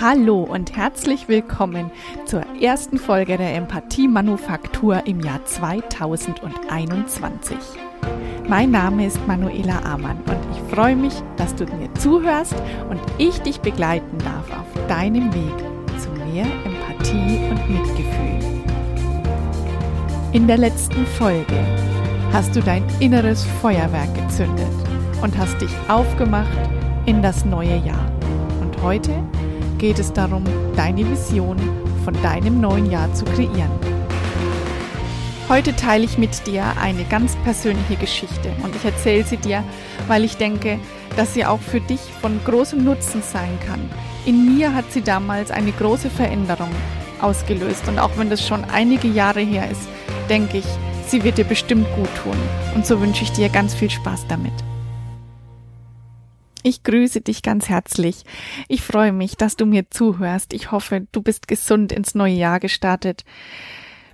Hallo 0.00 0.44
und 0.44 0.76
herzlich 0.76 1.26
willkommen 1.26 1.90
zur 2.24 2.42
ersten 2.60 2.98
Folge 2.98 3.36
der 3.36 3.56
Empathie 3.56 4.06
Manufaktur 4.06 5.04
im 5.08 5.18
Jahr 5.18 5.44
2021. 5.44 7.56
Mein 8.46 8.70
Name 8.70 9.06
ist 9.06 9.18
Manuela 9.26 9.80
Amann 9.82 10.18
und 10.18 10.38
ich 10.52 10.60
freue 10.72 10.94
mich, 10.94 11.14
dass 11.36 11.56
du 11.56 11.64
mir 11.64 11.92
zuhörst 11.94 12.54
und 12.88 13.00
ich 13.18 13.40
dich 13.40 13.58
begleiten 13.58 14.18
darf 14.18 14.48
auf 14.56 14.66
deinem 14.86 15.34
Weg 15.34 15.98
zu 15.98 16.10
mehr 16.10 16.46
Empathie 16.64 17.50
und 17.50 17.68
Mitgefühl. 17.68 18.38
In 20.30 20.46
der 20.46 20.58
letzten 20.58 21.04
Folge 21.06 21.58
hast 22.32 22.54
du 22.54 22.60
dein 22.60 22.84
inneres 23.00 23.42
Feuerwerk 23.60 24.14
gezündet 24.14 24.70
und 25.22 25.36
hast 25.36 25.60
dich 25.60 25.72
aufgemacht 25.88 26.56
in 27.06 27.20
das 27.20 27.44
neue 27.44 27.78
Jahr. 27.78 28.12
Und 28.60 28.80
heute 28.80 29.12
geht 29.78 29.98
es 29.98 30.12
darum, 30.12 30.44
deine 30.76 31.08
Vision 31.08 31.56
von 32.04 32.14
deinem 32.22 32.60
neuen 32.60 32.90
Jahr 32.90 33.12
zu 33.14 33.24
kreieren. 33.24 33.70
Heute 35.48 35.74
teile 35.74 36.04
ich 36.04 36.18
mit 36.18 36.46
dir 36.46 36.64
eine 36.78 37.04
ganz 37.04 37.34
persönliche 37.36 37.96
Geschichte 37.96 38.52
und 38.62 38.76
ich 38.76 38.84
erzähle 38.84 39.24
sie 39.24 39.38
dir, 39.38 39.64
weil 40.06 40.24
ich 40.24 40.36
denke, 40.36 40.78
dass 41.16 41.32
sie 41.32 41.46
auch 41.46 41.60
für 41.60 41.80
dich 41.80 42.00
von 42.20 42.38
großem 42.44 42.84
Nutzen 42.84 43.22
sein 43.22 43.58
kann. 43.66 43.80
In 44.26 44.56
mir 44.56 44.74
hat 44.74 44.92
sie 44.92 45.00
damals 45.00 45.50
eine 45.50 45.72
große 45.72 46.10
Veränderung 46.10 46.68
ausgelöst 47.20 47.88
und 47.88 47.98
auch 47.98 48.10
wenn 48.16 48.28
das 48.28 48.46
schon 48.46 48.64
einige 48.64 49.08
Jahre 49.08 49.40
her 49.40 49.70
ist, 49.70 49.88
denke 50.28 50.58
ich, 50.58 50.66
sie 51.06 51.24
wird 51.24 51.38
dir 51.38 51.46
bestimmt 51.46 51.86
gut 51.96 52.10
tun 52.22 52.36
und 52.74 52.84
so 52.86 53.00
wünsche 53.00 53.22
ich 53.22 53.32
dir 53.32 53.48
ganz 53.48 53.74
viel 53.74 53.90
Spaß 53.90 54.26
damit. 54.28 54.52
Ich 56.68 56.82
grüße 56.82 57.22
dich 57.22 57.40
ganz 57.40 57.70
herzlich. 57.70 58.24
Ich 58.68 58.82
freue 58.82 59.10
mich, 59.12 59.38
dass 59.38 59.56
du 59.56 59.64
mir 59.64 59.88
zuhörst. 59.88 60.52
Ich 60.52 60.70
hoffe, 60.70 61.06
du 61.12 61.22
bist 61.22 61.48
gesund 61.48 61.92
ins 61.92 62.14
neue 62.14 62.34
Jahr 62.34 62.60
gestartet. 62.60 63.24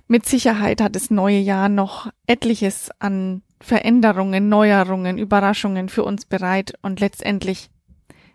Mit 0.07 0.25
Sicherheit 0.25 0.79
hat 0.79 0.95
das 0.95 1.11
neue 1.11 1.39
Jahr 1.39 1.67
noch 1.67 2.09
etliches 2.27 2.91
an 2.99 3.41
Veränderungen, 3.59 4.47
Neuerungen, 4.47 5.17
Überraschungen 5.17 5.89
für 5.89 6.05
uns 6.05 6.23
bereit 6.23 6.75
und 6.81 7.01
letztendlich 7.01 7.69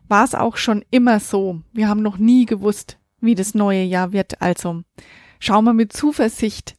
war 0.07 0.25
es 0.25 0.35
auch 0.35 0.59
schon 0.59 0.85
immer 0.91 1.19
so. 1.19 1.63
Wir 1.73 1.89
haben 1.89 2.03
noch 2.03 2.19
nie 2.19 2.45
gewusst, 2.45 2.99
wie 3.23 3.35
das 3.35 3.55
neue 3.55 3.85
Jahr 3.85 4.13
wird. 4.13 4.43
Also 4.43 4.83
schauen 5.39 5.65
wir 5.65 5.73
mit 5.73 5.95
Zuversicht 5.95 6.77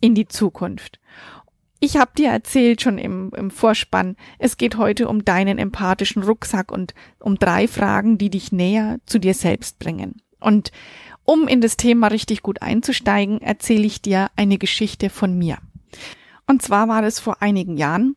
in 0.00 0.14
die 0.14 0.28
Zukunft. 0.28 1.00
Ich 1.84 1.98
habe 1.98 2.12
dir 2.16 2.30
erzählt 2.30 2.80
schon 2.80 2.96
im, 2.96 3.30
im 3.36 3.50
Vorspann, 3.50 4.16
es 4.38 4.56
geht 4.56 4.78
heute 4.78 5.06
um 5.06 5.22
deinen 5.22 5.58
empathischen 5.58 6.22
Rucksack 6.22 6.72
und 6.72 6.94
um 7.20 7.38
drei 7.38 7.68
Fragen, 7.68 8.16
die 8.16 8.30
dich 8.30 8.52
näher 8.52 9.00
zu 9.04 9.18
dir 9.18 9.34
selbst 9.34 9.78
bringen. 9.78 10.22
Und 10.40 10.72
um 11.24 11.46
in 11.46 11.60
das 11.60 11.76
Thema 11.76 12.06
richtig 12.06 12.40
gut 12.40 12.62
einzusteigen, 12.62 13.42
erzähle 13.42 13.84
ich 13.84 14.00
dir 14.00 14.30
eine 14.34 14.56
Geschichte 14.56 15.10
von 15.10 15.36
mir. 15.36 15.58
Und 16.46 16.62
zwar 16.62 16.88
war 16.88 17.02
es 17.02 17.20
vor 17.20 17.42
einigen 17.42 17.76
Jahren, 17.76 18.16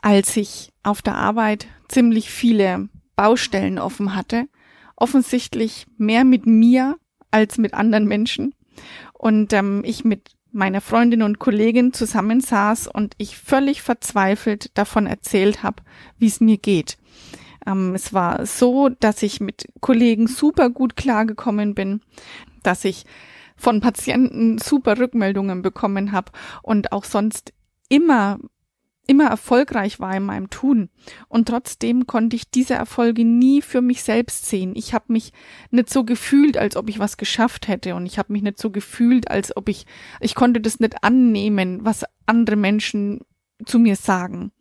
als 0.00 0.36
ich 0.36 0.72
auf 0.84 1.02
der 1.02 1.16
Arbeit 1.16 1.66
ziemlich 1.88 2.30
viele 2.30 2.88
Baustellen 3.16 3.80
offen 3.80 4.14
hatte, 4.14 4.46
offensichtlich 4.94 5.88
mehr 5.98 6.22
mit 6.22 6.46
mir 6.46 6.94
als 7.32 7.58
mit 7.58 7.74
anderen 7.74 8.04
Menschen 8.04 8.54
und 9.12 9.52
ähm, 9.52 9.82
ich 9.84 10.04
mit 10.04 10.35
meiner 10.56 10.80
Freundin 10.80 11.22
und 11.22 11.38
Kollegin 11.38 11.92
zusammensaß 11.92 12.88
und 12.88 13.14
ich 13.18 13.36
völlig 13.36 13.82
verzweifelt 13.82 14.76
davon 14.76 15.06
erzählt 15.06 15.62
habe, 15.62 15.82
wie 16.18 16.26
es 16.26 16.40
mir 16.40 16.56
geht. 16.56 16.96
Ähm, 17.66 17.94
es 17.94 18.14
war 18.14 18.46
so, 18.46 18.88
dass 18.88 19.22
ich 19.22 19.40
mit 19.40 19.66
Kollegen 19.80 20.26
super 20.26 20.70
gut 20.70 20.96
klargekommen 20.96 21.74
bin, 21.74 22.00
dass 22.62 22.84
ich 22.84 23.04
von 23.56 23.80
Patienten 23.80 24.58
super 24.58 24.98
Rückmeldungen 24.98 25.60
bekommen 25.62 26.12
habe 26.12 26.32
und 26.62 26.92
auch 26.92 27.04
sonst 27.04 27.52
immer 27.88 28.38
immer 29.06 29.26
erfolgreich 29.26 30.00
war 30.00 30.16
in 30.16 30.24
meinem 30.24 30.50
Tun. 30.50 30.88
Und 31.28 31.48
trotzdem 31.48 32.06
konnte 32.06 32.36
ich 32.36 32.50
diese 32.50 32.74
Erfolge 32.74 33.24
nie 33.24 33.62
für 33.62 33.80
mich 33.80 34.02
selbst 34.02 34.46
sehen. 34.46 34.72
Ich 34.74 34.94
habe 34.94 35.06
mich 35.08 35.32
nicht 35.70 35.90
so 35.90 36.04
gefühlt, 36.04 36.56
als 36.56 36.76
ob 36.76 36.88
ich 36.88 36.98
was 36.98 37.16
geschafft 37.16 37.68
hätte. 37.68 37.94
Und 37.94 38.06
ich 38.06 38.18
habe 38.18 38.32
mich 38.32 38.42
nicht 38.42 38.58
so 38.58 38.70
gefühlt, 38.70 39.30
als 39.30 39.56
ob 39.56 39.68
ich, 39.68 39.86
ich 40.20 40.34
konnte 40.34 40.60
das 40.60 40.80
nicht 40.80 41.02
annehmen, 41.02 41.84
was 41.84 42.04
andere 42.26 42.56
Menschen 42.56 43.20
zu 43.64 43.78
mir 43.78 43.96
sagen. 43.96 44.52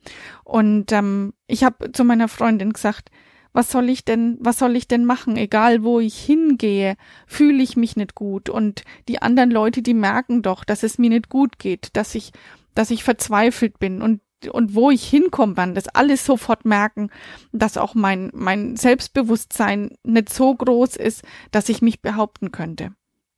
Und 0.44 0.91
ähm, 0.91 1.34
ich 1.47 1.63
habe 1.63 1.91
zu 1.91 2.03
meiner 2.03 2.28
Freundin 2.28 2.72
gesagt, 2.72 3.09
was 3.51 3.72
soll 3.72 3.89
ich 3.89 4.03
denn, 4.03 4.38
was 4.41 4.59
soll 4.59 4.75
ich 4.75 4.88
denn 4.88 5.05
machen? 5.05 5.38
Egal 5.38 5.81
wo 5.84 6.01
ich 6.01 6.17
hingehe, 6.17 6.97
fühle 7.25 7.63
ich 7.63 7.78
mich 7.78 7.95
nicht 7.95 8.13
gut. 8.13 8.50
Und 8.50 8.84
die 9.07 9.22
anderen 9.22 9.50
Leute, 9.50 9.81
die 9.81 9.94
merken 9.94 10.41
doch, 10.41 10.66
dass 10.66 10.84
es 10.84 10.97
mir 10.97 11.09
nicht 11.09 11.29
gut 11.29 11.57
geht, 11.57 11.89
dass 11.94 12.16
ich, 12.16 12.31
dass 12.73 12.91
ich 12.91 13.05
verzweifelt 13.05 13.79
bin. 13.79 14.01
Und 14.01 14.19
und 14.51 14.75
wo 14.75 14.91
ich 14.91 15.07
hinkomme, 15.07 15.57
werden 15.57 15.75
das 15.75 15.88
alles 15.88 16.25
sofort 16.25 16.66
merken, 16.66 17.09
dass 17.51 17.78
auch 17.78 17.96
mein, 17.96 18.31
mein 18.34 18.75
Selbstbewusstsein 18.75 19.97
nicht 20.03 20.31
so 20.31 20.53
groß 20.53 20.96
ist, 20.97 21.23
dass 21.51 21.69
ich 21.69 21.81
mich 21.81 22.01
behaupten 22.01 22.51
könnte. 22.51 22.94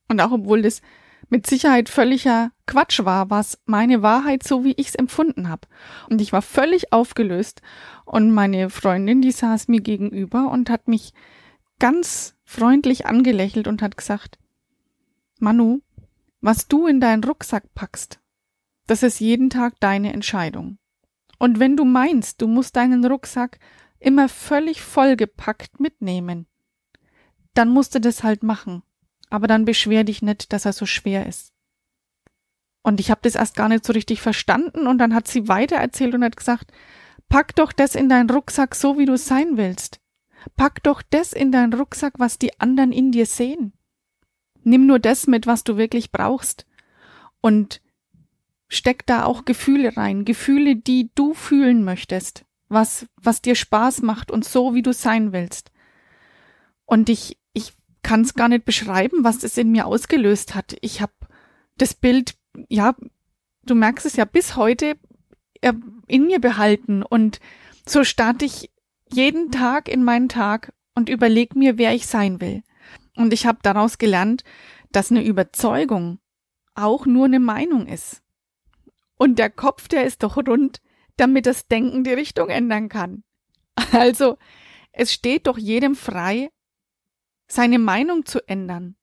Und 0.08 0.20
auch 0.20 0.32
obwohl 0.32 0.62
das 0.62 0.82
mit 1.28 1.46
Sicherheit 1.46 1.88
völliger 1.88 2.52
Quatsch 2.66 3.04
war, 3.04 3.30
war 3.30 3.40
es 3.40 3.58
meine 3.66 4.02
Wahrheit, 4.02 4.42
so 4.42 4.64
wie 4.64 4.74
ich 4.76 4.88
es 4.88 4.94
empfunden 4.94 5.48
habe. 5.48 5.68
Und 6.08 6.20
ich 6.20 6.32
war 6.32 6.42
völlig 6.42 6.92
aufgelöst. 6.92 7.60
Und 8.04 8.30
meine 8.30 8.70
Freundin, 8.70 9.20
die 9.20 9.32
saß 9.32 9.68
mir 9.68 9.80
gegenüber 9.80 10.50
und 10.50 10.70
hat 10.70 10.88
mich 10.88 11.12
ganz 11.78 12.34
freundlich 12.44 13.06
angelächelt 13.06 13.68
und 13.68 13.82
hat 13.82 13.96
gesagt, 13.96 14.38
Manu, 15.38 15.80
was 16.40 16.66
du 16.68 16.86
in 16.86 17.00
deinen 17.00 17.24
Rucksack 17.24 17.74
packst, 17.74 18.20
das 18.86 19.02
ist 19.02 19.20
jeden 19.20 19.50
Tag 19.50 19.78
deine 19.80 20.12
Entscheidung. 20.12 20.78
Und 21.38 21.60
wenn 21.60 21.76
du 21.76 21.84
meinst, 21.84 22.42
du 22.42 22.48
musst 22.48 22.76
deinen 22.76 23.04
Rucksack 23.04 23.58
immer 24.00 24.28
völlig 24.28 24.82
vollgepackt 24.82 25.80
mitnehmen, 25.80 26.46
dann 27.54 27.68
musst 27.68 27.94
du 27.94 28.00
das 28.00 28.22
halt 28.22 28.42
machen. 28.42 28.82
Aber 29.30 29.46
dann 29.46 29.64
beschwer 29.64 30.04
dich 30.04 30.22
nicht, 30.22 30.52
dass 30.52 30.64
er 30.64 30.72
so 30.72 30.86
schwer 30.86 31.26
ist. 31.26 31.52
Und 32.82 33.00
ich 33.00 33.10
habe 33.10 33.20
das 33.22 33.34
erst 33.34 33.56
gar 33.56 33.68
nicht 33.68 33.84
so 33.84 33.92
richtig 33.92 34.20
verstanden 34.20 34.86
und 34.86 34.98
dann 34.98 35.14
hat 35.14 35.28
sie 35.28 35.48
weiter 35.48 35.76
erzählt 35.76 36.14
und 36.14 36.24
hat 36.24 36.36
gesagt, 36.36 36.72
pack 37.28 37.54
doch 37.56 37.72
das 37.72 37.94
in 37.94 38.08
deinen 38.08 38.30
Rucksack 38.30 38.74
so, 38.74 38.98
wie 38.98 39.04
du 39.04 39.18
sein 39.18 39.56
willst. 39.56 40.00
Pack 40.56 40.82
doch 40.84 41.02
das 41.02 41.32
in 41.32 41.52
deinen 41.52 41.74
Rucksack, 41.74 42.14
was 42.18 42.38
die 42.38 42.58
anderen 42.60 42.92
in 42.92 43.12
dir 43.12 43.26
sehen. 43.26 43.72
Nimm 44.62 44.86
nur 44.86 44.98
das 44.98 45.26
mit, 45.26 45.46
was 45.46 45.64
du 45.64 45.76
wirklich 45.76 46.12
brauchst. 46.12 46.66
Und 47.40 47.82
steck 48.68 49.06
da 49.06 49.24
auch 49.24 49.44
Gefühle 49.44 49.96
rein, 49.96 50.24
Gefühle, 50.24 50.76
die 50.76 51.10
du 51.14 51.34
fühlen 51.34 51.84
möchtest, 51.84 52.44
was, 52.68 53.06
was 53.16 53.42
dir 53.42 53.54
Spaß 53.54 54.02
macht 54.02 54.30
und 54.30 54.44
so, 54.44 54.74
wie 54.74 54.82
du 54.82 54.92
sein 54.92 55.32
willst. 55.32 55.72
Und 56.84 57.08
ich, 57.08 57.38
ich 57.52 57.72
kann 58.02 58.20
es 58.20 58.34
gar 58.34 58.48
nicht 58.48 58.64
beschreiben, 58.64 59.24
was 59.24 59.38
das 59.38 59.58
in 59.58 59.70
mir 59.70 59.86
ausgelöst 59.86 60.54
hat. 60.54 60.76
Ich 60.80 61.00
habe 61.00 61.12
das 61.76 61.94
Bild, 61.94 62.34
ja, 62.68 62.94
du 63.64 63.74
merkst 63.74 64.06
es 64.06 64.16
ja 64.16 64.24
bis 64.24 64.56
heute 64.56 64.96
äh, 65.60 65.72
in 66.06 66.26
mir 66.26 66.40
behalten 66.40 67.02
und 67.02 67.40
so 67.86 68.04
starte 68.04 68.44
ich 68.44 68.70
jeden 69.10 69.50
Tag 69.50 69.88
in 69.88 70.04
meinen 70.04 70.28
Tag 70.28 70.72
und 70.94 71.08
überleg 71.08 71.56
mir, 71.56 71.78
wer 71.78 71.94
ich 71.94 72.06
sein 72.06 72.40
will. 72.40 72.62
Und 73.16 73.32
ich 73.32 73.46
habe 73.46 73.58
daraus 73.62 73.98
gelernt, 73.98 74.44
dass 74.92 75.10
eine 75.10 75.24
Überzeugung 75.24 76.18
auch 76.74 77.06
nur 77.06 77.24
eine 77.24 77.40
Meinung 77.40 77.86
ist. 77.86 78.22
Und 79.18 79.38
der 79.38 79.50
Kopf, 79.50 79.88
der 79.88 80.04
ist 80.04 80.22
doch 80.22 80.36
rund, 80.36 80.80
damit 81.16 81.44
das 81.44 81.66
Denken 81.66 82.04
die 82.04 82.12
Richtung 82.12 82.48
ändern 82.48 82.88
kann. 82.88 83.24
Also, 83.92 84.38
es 84.92 85.12
steht 85.12 85.46
doch 85.46 85.56
jedem 85.56 85.94
frei, 85.94 86.50
seine 87.46 87.78
Meinung 87.78 88.26
zu 88.26 88.46
ändern. 88.48 88.96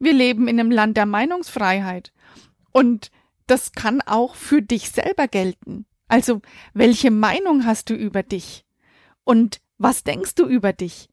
Wir 0.00 0.12
leben 0.12 0.48
in 0.48 0.58
einem 0.58 0.72
Land 0.72 0.96
der 0.96 1.06
Meinungsfreiheit. 1.06 2.12
Und 2.72 3.10
das 3.46 3.72
kann 3.72 4.00
auch 4.00 4.34
für 4.34 4.62
dich 4.62 4.90
selber 4.90 5.28
gelten. 5.28 5.86
Also, 6.08 6.40
welche 6.74 7.10
Meinung 7.10 7.64
hast 7.64 7.90
du 7.90 7.94
über 7.94 8.22
dich? 8.22 8.64
Und 9.24 9.60
was 9.78 10.02
denkst 10.02 10.34
du 10.34 10.46
über 10.46 10.72
dich? 10.72 11.08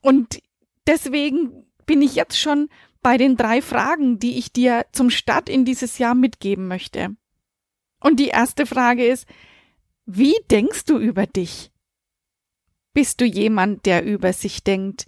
Und 0.00 0.42
deswegen 0.86 1.66
bin 1.86 2.02
ich 2.02 2.14
jetzt 2.14 2.38
schon 2.38 2.68
bei 3.02 3.16
den 3.16 3.36
drei 3.36 3.62
Fragen, 3.62 4.18
die 4.18 4.38
ich 4.38 4.52
dir 4.52 4.86
zum 4.92 5.10
Start 5.10 5.48
in 5.48 5.64
dieses 5.64 5.98
Jahr 5.98 6.14
mitgeben 6.14 6.68
möchte. 6.68 7.16
Und 8.00 8.20
die 8.20 8.28
erste 8.28 8.66
Frage 8.66 9.06
ist, 9.06 9.26
wie 10.06 10.34
denkst 10.50 10.84
du 10.84 10.98
über 10.98 11.26
dich? 11.26 11.70
Bist 12.92 13.20
du 13.20 13.24
jemand, 13.24 13.86
der 13.86 14.04
über 14.04 14.32
sich 14.32 14.64
denkt, 14.64 15.06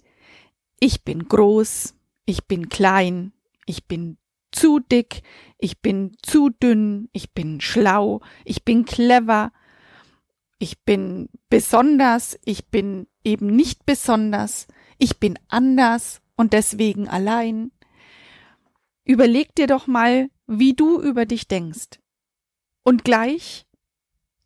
ich 0.79 1.03
bin 1.03 1.27
groß, 1.27 1.95
ich 2.25 2.45
bin 2.45 2.69
klein, 2.69 3.33
ich 3.65 3.85
bin 3.87 4.17
zu 4.51 4.79
dick, 4.79 5.21
ich 5.57 5.81
bin 5.81 6.15
zu 6.21 6.49
dünn, 6.49 7.09
ich 7.11 7.31
bin 7.33 7.59
schlau, 7.61 8.21
ich 8.45 8.63
bin 8.63 8.85
clever, 8.85 9.51
ich 10.59 10.81
bin 10.83 11.29
besonders, 11.49 12.39
ich 12.45 12.67
bin 12.67 13.07
eben 13.23 13.47
nicht 13.47 13.85
besonders, 13.85 14.67
ich 14.97 15.19
bin 15.19 15.37
anders 15.49 16.21
und 16.35 16.53
deswegen 16.53 17.07
allein. 17.07 17.71
Überleg 19.05 19.53
dir 19.55 19.67
doch 19.67 19.87
mal, 19.87 20.29
wie 20.47 20.73
du 20.73 21.01
über 21.01 21.25
dich 21.25 21.47
denkst. 21.47 21.99
Und 22.83 23.03
gleich 23.03 23.65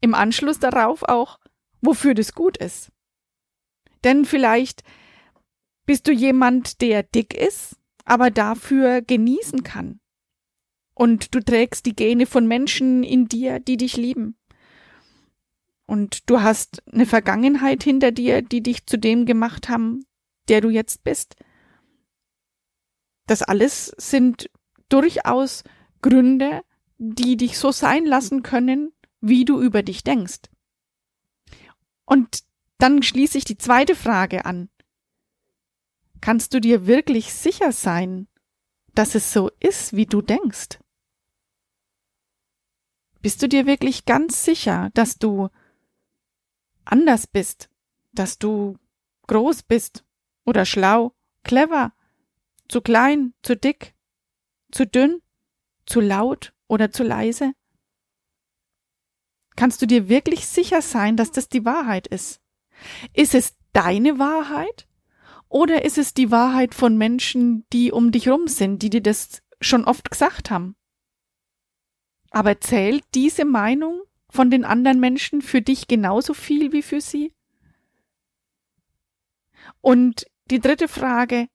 im 0.02 0.14
Anschluss 0.14 0.60
darauf 0.60 1.04
auch, 1.04 1.40
wofür 1.82 2.14
das 2.14 2.34
gut 2.34 2.58
ist. 2.58 2.92
Denn 4.04 4.26
vielleicht 4.26 4.84
bist 5.86 6.08
du 6.08 6.12
jemand, 6.12 6.82
der 6.82 7.04
dick 7.04 7.34
ist, 7.34 7.78
aber 8.06 8.30
dafür 8.30 9.02
genießen 9.02 9.64
kann. 9.64 10.00
Und 10.94 11.36
du 11.36 11.44
trägst 11.44 11.86
die 11.86 11.96
Gene 11.96 12.26
von 12.26 12.48
Menschen 12.48 13.04
in 13.04 13.28
dir, 13.28 13.60
die 13.60 13.78
dich 13.78 13.98
lieben. 13.98 14.36
Und 15.86 16.30
du 16.30 16.42
hast 16.42 16.84
eine 16.92 17.06
Vergangenheit 17.06 17.84
hinter 17.84 18.12
dir, 18.12 18.42
die 18.42 18.62
dich 18.62 18.86
zu 18.86 18.98
dem 18.98 19.26
gemacht 19.26 19.70
haben, 19.70 20.06
der 20.50 20.62
du 20.62 20.70
jetzt 20.70 21.04
bist. 21.04 21.36
Das 23.28 23.44
alles 23.44 23.94
sind 23.98 24.50
durchaus 24.90 25.64
Gründe, 26.02 26.64
die 26.98 27.38
dich 27.38 27.58
so 27.58 27.72
sein 27.72 28.06
lassen 28.06 28.42
können, 28.42 28.94
wie 29.22 29.46
du 29.46 29.62
über 29.62 29.84
dich 29.84 30.04
denkst. 30.04 30.50
Und 32.06 32.44
dann 32.78 33.04
schließe 33.04 33.38
ich 33.38 33.46
die 33.46 33.58
zweite 33.58 33.96
Frage 33.96 34.46
an. 34.46 34.70
Kannst 36.22 36.54
du 36.54 36.62
dir 36.62 36.88
wirklich 36.88 37.34
sicher 37.34 37.72
sein, 37.72 38.28
dass 38.96 39.14
es 39.14 39.32
so 39.32 39.52
ist, 39.60 39.94
wie 39.96 40.06
du 40.06 40.22
denkst? 40.22 40.80
Bist 43.22 43.42
du 43.42 43.50
dir 43.50 43.66
wirklich 43.66 44.06
ganz 44.06 44.46
sicher, 44.46 44.90
dass 44.94 45.18
du 45.18 45.50
anders 46.86 47.28
bist, 47.28 47.70
dass 48.14 48.40
du 48.40 48.78
groß 49.28 49.64
bist 49.64 50.06
oder 50.46 50.66
schlau, 50.66 51.14
clever, 51.44 51.94
zu 52.68 52.82
klein, 52.82 53.34
zu 53.44 53.56
dick, 53.56 53.94
zu 54.72 54.86
dünn, 54.86 55.22
zu 55.86 56.00
laut 56.00 56.54
oder 56.68 56.92
zu 56.92 57.04
leise? 57.04 57.54
Kannst 59.56 59.82
du 59.82 59.88
dir 59.88 60.08
wirklich 60.10 60.48
sicher 60.48 60.82
sein, 60.82 61.18
dass 61.18 61.32
das 61.32 61.50
die 61.50 61.66
Wahrheit 61.66 62.08
ist? 62.08 62.42
Ist 63.14 63.34
es 63.34 63.56
deine 63.74 64.20
Wahrheit? 64.20 64.88
Oder 65.50 65.86
ist 65.86 65.98
es 65.98 66.14
die 66.14 66.30
Wahrheit 66.30 66.76
von 66.76 66.98
Menschen, 66.98 67.66
die 67.72 67.92
um 67.92 68.12
dich 68.12 68.30
rum 68.30 68.48
sind, 68.48 68.82
die 68.82 68.90
dir 68.90 69.02
das 69.02 69.42
schon 69.62 69.86
oft 69.86 70.12
gesagt 70.12 70.52
haben? 70.52 70.76
Aber 72.32 72.60
zählt 72.60 73.04
diese 73.16 73.46
Meinung 73.46 74.02
von 74.30 74.52
den 74.52 74.66
anderen 74.66 75.00
Menschen 75.00 75.42
für 75.42 75.62
dich 75.62 75.88
genauso 75.88 76.34
viel 76.34 76.74
wie 76.74 76.82
für 76.82 77.02
sie? 77.02 77.34
Und 79.82 80.28
die 80.52 80.60
dritte 80.60 80.88
Frage, 80.88 81.48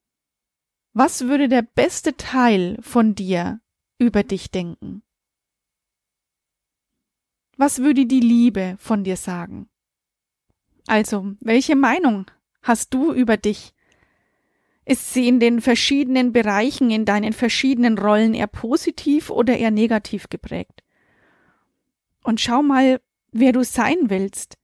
was 0.93 1.27
würde 1.27 1.49
der 1.49 1.63
beste 1.63 2.15
Teil 2.17 2.77
von 2.81 3.15
dir 3.15 3.61
über 3.97 4.23
dich 4.23 4.51
denken? 4.51 5.03
Was 7.57 7.79
würde 7.79 8.05
die 8.05 8.19
Liebe 8.19 8.75
von 8.79 9.03
dir 9.03 9.17
sagen? 9.17 9.69
Also, 10.87 11.33
welche 11.39 11.75
Meinung 11.75 12.29
hast 12.61 12.93
du 12.93 13.13
über 13.13 13.37
dich? 13.37 13.73
Ist 14.85 15.13
sie 15.13 15.27
in 15.27 15.39
den 15.39 15.61
verschiedenen 15.61 16.33
Bereichen, 16.33 16.91
in 16.91 17.05
deinen 17.05 17.33
verschiedenen 17.33 17.97
Rollen 17.97 18.33
eher 18.33 18.47
positiv 18.47 19.29
oder 19.29 19.57
eher 19.57 19.71
negativ 19.71 20.29
geprägt? 20.29 20.83
Und 22.23 22.41
schau 22.41 22.61
mal, 22.61 23.01
wer 23.31 23.53
du 23.53 23.63
sein 23.63 24.09
willst. 24.09 24.57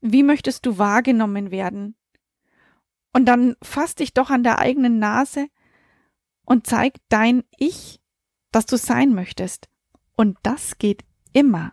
Wie 0.00 0.22
möchtest 0.22 0.66
du 0.66 0.78
wahrgenommen 0.78 1.50
werden? 1.50 1.96
Und 3.16 3.24
dann 3.24 3.56
fass 3.62 3.94
dich 3.94 4.12
doch 4.12 4.28
an 4.28 4.42
der 4.42 4.58
eigenen 4.58 4.98
Nase 4.98 5.48
und 6.44 6.66
zeig 6.66 6.96
dein 7.08 7.44
Ich, 7.56 8.00
das 8.52 8.66
du 8.66 8.76
sein 8.76 9.14
möchtest. 9.14 9.68
Und 10.16 10.36
das 10.42 10.76
geht 10.76 11.02
immer 11.32 11.72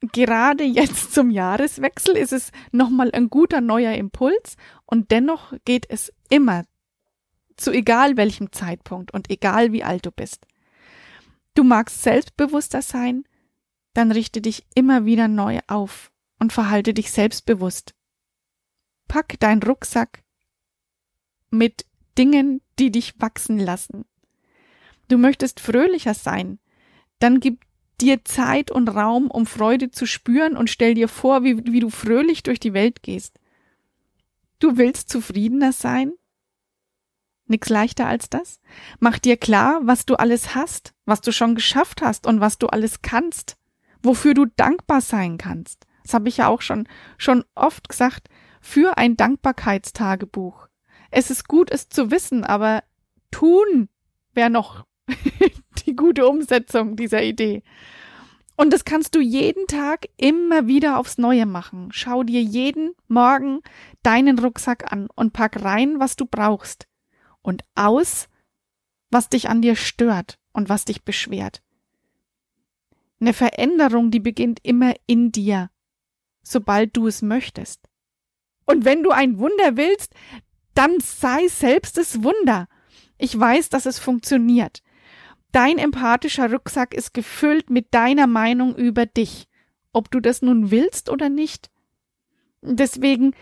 gerade 0.00 0.64
jetzt 0.64 1.12
zum 1.12 1.30
Jahreswechsel 1.30 2.16
ist 2.16 2.32
es 2.32 2.52
nochmal 2.72 3.10
ein 3.12 3.28
guter 3.28 3.60
neuer 3.60 3.92
Impuls 3.92 4.56
und 4.86 5.10
dennoch 5.10 5.52
geht 5.64 5.86
es 5.88 6.12
immer 6.28 6.64
zu 7.56 7.70
egal 7.70 8.16
welchem 8.16 8.52
Zeitpunkt 8.52 9.12
und 9.12 9.30
egal 9.30 9.72
wie 9.72 9.84
alt 9.84 10.06
du 10.06 10.10
bist. 10.10 10.46
Du 11.54 11.64
magst 11.64 12.02
selbstbewusster 12.02 12.80
sein, 12.80 13.24
dann 13.92 14.12
richte 14.12 14.40
dich 14.40 14.64
immer 14.74 15.04
wieder 15.04 15.28
neu 15.28 15.58
auf 15.66 16.10
und 16.38 16.52
verhalte 16.52 16.94
dich 16.94 17.10
selbstbewusst. 17.10 17.94
Pack 19.08 19.34
dein 19.40 19.62
Rucksack 19.62 20.22
mit 21.50 21.84
Dingen, 22.18 22.60
die 22.78 22.90
dich 22.90 23.20
wachsen 23.20 23.58
lassen. 23.58 24.04
Du 25.08 25.18
möchtest 25.18 25.60
fröhlicher 25.60 26.14
sein, 26.14 26.58
dann 27.18 27.40
gib 27.40 27.64
dir 28.00 28.24
Zeit 28.24 28.70
und 28.70 28.88
Raum, 28.88 29.30
um 29.30 29.46
Freude 29.46 29.90
zu 29.90 30.06
spüren 30.06 30.56
und 30.56 30.70
stell 30.70 30.94
dir 30.94 31.08
vor, 31.08 31.44
wie, 31.44 31.64
wie 31.66 31.80
du 31.80 31.90
fröhlich 31.90 32.42
durch 32.42 32.60
die 32.60 32.72
Welt 32.72 33.02
gehst. 33.02 33.38
Du 34.58 34.76
willst 34.76 35.08
zufriedener 35.08 35.72
sein? 35.72 36.12
Nix 37.46 37.68
leichter 37.68 38.06
als 38.06 38.30
das? 38.30 38.60
Mach 39.00 39.18
dir 39.18 39.36
klar, 39.36 39.80
was 39.82 40.06
du 40.06 40.14
alles 40.14 40.54
hast, 40.54 40.94
was 41.04 41.20
du 41.20 41.32
schon 41.32 41.54
geschafft 41.54 42.00
hast 42.00 42.26
und 42.26 42.40
was 42.40 42.58
du 42.58 42.68
alles 42.68 43.02
kannst, 43.02 43.56
wofür 44.02 44.34
du 44.34 44.46
dankbar 44.46 45.00
sein 45.00 45.36
kannst. 45.36 45.86
Das 46.04 46.14
habe 46.14 46.28
ich 46.28 46.38
ja 46.38 46.48
auch 46.48 46.62
schon, 46.62 46.88
schon 47.18 47.44
oft 47.54 47.88
gesagt, 47.88 48.28
für 48.60 48.96
ein 48.98 49.16
Dankbarkeitstagebuch. 49.16 50.69
Es 51.10 51.30
ist 51.30 51.48
gut, 51.48 51.70
es 51.70 51.88
zu 51.88 52.10
wissen, 52.10 52.44
aber 52.44 52.84
tun 53.30 53.88
wäre 54.32 54.50
noch 54.50 54.84
die 55.86 55.96
gute 55.96 56.26
Umsetzung 56.26 56.96
dieser 56.96 57.22
Idee. 57.22 57.62
Und 58.56 58.74
das 58.74 58.84
kannst 58.84 59.14
du 59.14 59.20
jeden 59.20 59.66
Tag 59.66 60.06
immer 60.18 60.66
wieder 60.66 60.98
aufs 60.98 61.16
Neue 61.16 61.46
machen. 61.46 61.88
Schau 61.92 62.22
dir 62.22 62.42
jeden 62.42 62.92
Morgen 63.08 63.62
deinen 64.02 64.38
Rucksack 64.38 64.92
an 64.92 65.08
und 65.14 65.32
pack 65.32 65.64
rein, 65.64 65.98
was 65.98 66.14
du 66.14 66.26
brauchst. 66.26 66.86
Und 67.40 67.64
aus, 67.74 68.28
was 69.10 69.30
dich 69.30 69.48
an 69.48 69.62
dir 69.62 69.76
stört 69.76 70.38
und 70.52 70.68
was 70.68 70.84
dich 70.84 71.04
beschwert. 71.04 71.62
Eine 73.18 73.32
Veränderung, 73.32 74.10
die 74.10 74.20
beginnt 74.20 74.60
immer 74.62 74.94
in 75.06 75.32
dir, 75.32 75.70
sobald 76.42 76.96
du 76.96 77.06
es 77.06 77.22
möchtest. 77.22 77.88
Und 78.66 78.84
wenn 78.84 79.02
du 79.02 79.10
ein 79.10 79.38
Wunder 79.38 79.76
willst, 79.78 80.14
dann 80.80 80.98
sei 81.00 81.46
selbst 81.48 81.98
das 81.98 82.22
Wunder. 82.22 82.66
Ich 83.18 83.38
weiß, 83.38 83.68
dass 83.68 83.84
es 83.84 83.98
funktioniert. 83.98 84.82
Dein 85.52 85.76
empathischer 85.76 86.50
Rucksack 86.50 86.94
ist 86.94 87.12
gefüllt 87.12 87.68
mit 87.68 87.92
deiner 87.92 88.26
Meinung 88.26 88.74
über 88.74 89.04
dich, 89.04 89.46
ob 89.92 90.10
du 90.10 90.20
das 90.20 90.40
nun 90.40 90.70
willst 90.70 91.10
oder 91.10 91.28
nicht. 91.28 91.70
Deswegen 92.62 93.34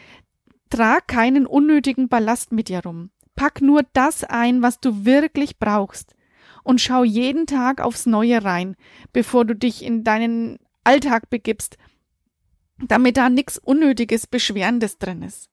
trag 0.68 1.06
keinen 1.06 1.46
unnötigen 1.46 2.08
Ballast 2.08 2.50
mit 2.50 2.68
dir 2.68 2.82
rum. 2.82 3.10
Pack 3.36 3.62
nur 3.62 3.84
das 3.92 4.24
ein, 4.24 4.60
was 4.60 4.80
du 4.80 5.04
wirklich 5.04 5.60
brauchst. 5.60 6.16
Und 6.64 6.80
schau 6.80 7.04
jeden 7.04 7.46
Tag 7.46 7.80
aufs 7.80 8.04
Neue 8.04 8.42
rein, 8.42 8.74
bevor 9.12 9.44
du 9.44 9.54
dich 9.54 9.84
in 9.84 10.02
deinen 10.02 10.58
Alltag 10.82 11.30
begibst, 11.30 11.78
damit 12.84 13.16
da 13.16 13.30
nichts 13.30 13.58
Unnötiges, 13.58 14.26
Beschwerendes 14.26 14.98
drin 14.98 15.22
ist. 15.22 15.48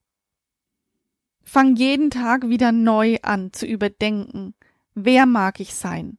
Fang 1.45 1.77
jeden 1.77 2.09
Tag 2.09 2.49
wieder 2.49 2.73
neu 2.73 3.17
an 3.21 3.53
zu 3.53 3.65
überdenken. 3.65 4.53
Wer 4.93 5.25
mag 5.25 5.61
ich 5.61 5.73
sein? 5.73 6.17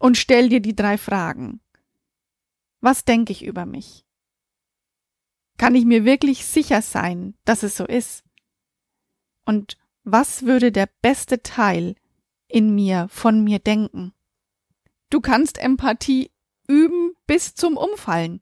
und 0.00 0.16
stell 0.16 0.48
dir 0.48 0.60
die 0.60 0.74
drei 0.74 0.98
Fragen. 0.98 1.60
Was 2.80 3.04
denke 3.04 3.30
ich 3.30 3.44
über 3.44 3.66
mich? 3.66 4.04
Kann 5.58 5.74
ich 5.74 5.84
mir 5.84 6.04
wirklich 6.04 6.46
sicher 6.46 6.82
sein, 6.82 7.34
dass 7.44 7.62
es 7.62 7.76
so 7.76 7.84
ist? 7.84 8.24
Und 9.44 9.76
was 10.02 10.44
würde 10.44 10.72
der 10.72 10.88
beste 11.02 11.42
Teil 11.42 11.94
in 12.48 12.74
mir 12.74 13.06
von 13.10 13.44
mir 13.44 13.58
denken? 13.58 14.12
Du 15.10 15.20
kannst 15.20 15.58
Empathie 15.58 16.30
üben 16.66 17.12
bis 17.26 17.54
zum 17.54 17.76
Umfallen. 17.76 18.40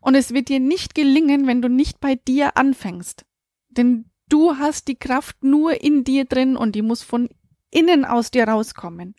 Und 0.00 0.16
es 0.16 0.32
wird 0.32 0.48
dir 0.48 0.58
nicht 0.58 0.94
gelingen, 0.94 1.46
wenn 1.46 1.62
du 1.62 1.68
nicht 1.68 2.00
bei 2.00 2.16
dir 2.16 2.56
anfängst. 2.56 3.24
Denn 3.68 4.10
du 4.28 4.56
hast 4.58 4.88
die 4.88 4.96
Kraft 4.96 5.42
nur 5.42 5.82
in 5.82 6.04
dir 6.04 6.24
drin 6.24 6.56
und 6.56 6.74
die 6.74 6.82
muss 6.82 7.02
von 7.02 7.28
innen 7.70 8.04
aus 8.04 8.30
dir 8.30 8.48
rauskommen. 8.48 9.14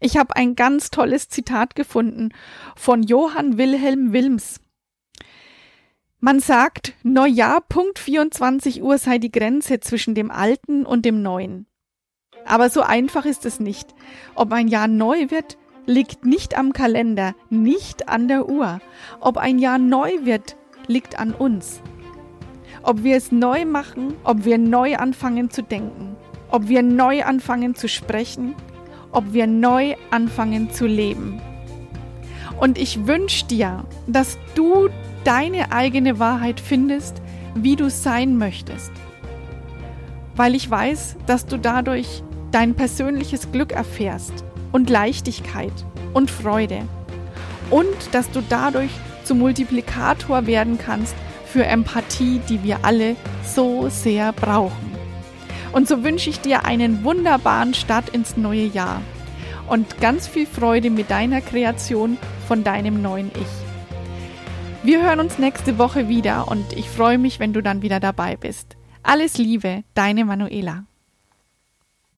Ich 0.00 0.16
habe 0.16 0.34
ein 0.36 0.56
ganz 0.56 0.90
tolles 0.90 1.28
Zitat 1.28 1.74
gefunden 1.74 2.30
von 2.74 3.02
Johann 3.02 3.58
Wilhelm 3.58 4.12
Wilms. 4.12 4.60
Man 6.20 6.40
sagt, 6.40 6.94
Neujahr 7.02 7.62
Punkt 7.62 7.98
24 7.98 8.82
Uhr 8.82 8.98
sei 8.98 9.18
die 9.18 9.30
Grenze 9.32 9.80
zwischen 9.80 10.14
dem 10.14 10.30
Alten 10.30 10.84
und 10.84 11.04
dem 11.04 11.22
Neuen. 11.22 11.66
Aber 12.46 12.70
so 12.70 12.82
einfach 12.82 13.24
ist 13.24 13.44
es 13.44 13.60
nicht. 13.60 13.94
Ob 14.34 14.52
ein 14.52 14.68
Jahr 14.68 14.88
neu 14.88 15.30
wird, 15.30 15.58
liegt 15.86 16.24
nicht 16.24 16.56
am 16.56 16.72
Kalender, 16.72 17.34
nicht 17.48 18.08
an 18.08 18.28
der 18.28 18.48
Uhr. 18.48 18.80
Ob 19.20 19.36
ein 19.36 19.58
Jahr 19.58 19.78
neu 19.78 20.24
wird, 20.24 20.56
liegt 20.86 21.18
an 21.18 21.34
uns. 21.34 21.82
Ob 22.82 23.02
wir 23.04 23.16
es 23.16 23.32
neu 23.32 23.64
machen, 23.64 24.14
ob 24.24 24.44
wir 24.44 24.58
neu 24.58 24.96
anfangen 24.96 25.50
zu 25.50 25.62
denken, 25.62 26.16
ob 26.50 26.68
wir 26.68 26.82
neu 26.82 27.24
anfangen 27.24 27.74
zu 27.74 27.88
sprechen, 27.88 28.54
ob 29.12 29.32
wir 29.32 29.46
neu 29.46 29.94
anfangen 30.10 30.70
zu 30.70 30.86
leben. 30.86 31.40
Und 32.58 32.78
ich 32.78 33.06
wünsche 33.06 33.46
dir, 33.46 33.84
dass 34.06 34.38
du 34.54 34.88
deine 35.24 35.72
eigene 35.72 36.18
Wahrheit 36.18 36.60
findest, 36.60 37.20
wie 37.54 37.76
du 37.76 37.90
sein 37.90 38.36
möchtest. 38.36 38.92
Weil 40.36 40.54
ich 40.54 40.70
weiß, 40.70 41.16
dass 41.26 41.46
du 41.46 41.58
dadurch 41.58 42.22
dein 42.50 42.74
persönliches 42.74 43.50
Glück 43.52 43.72
erfährst 43.72 44.44
und 44.72 44.90
Leichtigkeit 44.90 45.72
und 46.14 46.30
Freude. 46.30 46.82
Und 47.70 47.86
dass 48.12 48.30
du 48.30 48.42
dadurch 48.48 48.90
zum 49.24 49.38
Multiplikator 49.38 50.46
werden 50.46 50.78
kannst 50.78 51.14
für 51.52 51.64
Empathie, 51.64 52.40
die 52.48 52.62
wir 52.62 52.84
alle 52.84 53.16
so 53.44 53.88
sehr 53.88 54.32
brauchen. 54.32 54.92
Und 55.72 55.88
so 55.88 56.02
wünsche 56.02 56.30
ich 56.30 56.40
dir 56.40 56.64
einen 56.64 57.04
wunderbaren 57.04 57.74
Start 57.74 58.08
ins 58.10 58.36
neue 58.36 58.66
Jahr 58.66 59.02
und 59.68 60.00
ganz 60.00 60.26
viel 60.26 60.46
Freude 60.46 60.90
mit 60.90 61.10
deiner 61.10 61.40
Kreation 61.40 62.18
von 62.48 62.64
deinem 62.64 63.02
neuen 63.02 63.30
Ich. 63.34 64.82
Wir 64.82 65.02
hören 65.02 65.20
uns 65.20 65.38
nächste 65.38 65.78
Woche 65.78 66.08
wieder 66.08 66.48
und 66.48 66.72
ich 66.72 66.88
freue 66.88 67.18
mich, 67.18 67.38
wenn 67.38 67.52
du 67.52 67.62
dann 67.62 67.82
wieder 67.82 68.00
dabei 68.00 68.36
bist. 68.36 68.76
Alles 69.02 69.38
Liebe, 69.38 69.84
deine 69.94 70.24
Manuela. 70.24 70.84